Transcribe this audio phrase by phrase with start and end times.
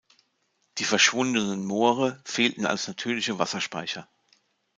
[0.79, 4.09] Die verschwundenen Moore fehlten als natürliche Wasserspeicher.